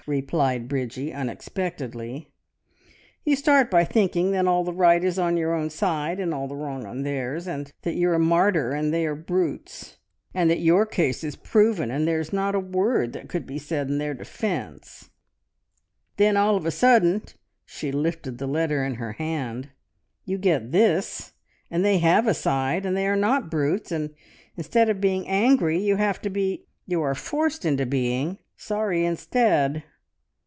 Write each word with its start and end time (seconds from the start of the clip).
replied 0.07 0.67
Bridgie 0.67 1.13
unexpectedly. 1.13 2.31
"You 3.23 3.35
start 3.35 3.69
by 3.69 3.83
thinking 3.83 4.31
that 4.31 4.47
all 4.47 4.63
the 4.63 4.73
right 4.73 5.03
is 5.03 5.19
on 5.19 5.37
your 5.37 5.53
own 5.53 5.69
side, 5.69 6.19
and 6.19 6.33
all 6.33 6.47
the 6.47 6.55
wrong 6.55 6.87
on 6.87 7.03
theirs, 7.03 7.45
and 7.47 7.71
that 7.83 7.93
you're 7.93 8.15
a 8.15 8.19
martyr 8.19 8.71
and 8.71 8.91
they 8.91 9.05
are 9.05 9.13
brutes, 9.13 9.97
and 10.33 10.49
that 10.49 10.59
your 10.59 10.87
case 10.87 11.23
is 11.23 11.35
proven 11.35 11.91
and 11.91 12.07
there's 12.07 12.33
not 12.33 12.55
a 12.55 12.59
word 12.59 13.13
that 13.13 13.29
could 13.29 13.45
be 13.45 13.59
said 13.59 13.89
in 13.89 13.99
their 13.99 14.15
defence; 14.15 15.03
and 16.17 16.17
then 16.17 16.35
of 16.35 16.65
a 16.65 16.71
sudden" 16.71 17.21
she 17.67 17.91
lifted 17.91 18.39
the 18.39 18.47
letter 18.47 18.83
in 18.83 18.95
her 18.95 19.11
hand 19.13 19.69
"you 20.25 20.39
get 20.39 20.71
this! 20.71 21.33
And 21.69 21.85
they 21.85 21.99
have 21.99 22.25
a 22.25 22.33
side, 22.33 22.87
and 22.87 22.97
they 22.97 23.05
are 23.05 23.15
not 23.15 23.51
brutes; 23.51 23.91
and 23.91 24.15
instead 24.57 24.89
of 24.89 24.99
being 24.99 25.27
angry 25.27 25.77
you 25.79 25.97
have 25.97 26.19
to 26.23 26.31
be 26.31 26.65
you 26.87 27.03
are 27.03 27.13
forced 27.13 27.65
into 27.65 27.85
being 27.85 28.39
sorry 28.57 29.05
instead! 29.05 29.83